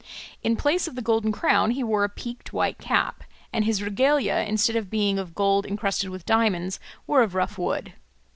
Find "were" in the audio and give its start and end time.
7.05-7.21